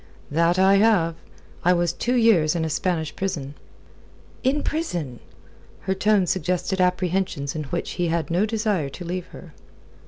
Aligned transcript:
"That 0.31 0.57
I 0.57 0.77
have. 0.77 1.13
I 1.63 1.73
was 1.73 1.93
two 1.93 2.15
years 2.15 2.55
in 2.55 2.65
a 2.65 2.71
Spanish 2.71 3.15
prison." 3.15 3.53
"In 4.41 4.63
prison?" 4.63 5.19
Her 5.81 5.93
tone 5.93 6.25
suggested 6.25 6.81
apprehensions 6.81 7.55
in 7.55 7.65
which 7.65 7.91
he 7.91 8.07
had 8.07 8.31
no 8.31 8.47
desire 8.47 8.89
to 8.89 9.05
leave 9.05 9.27
her. 9.27 9.53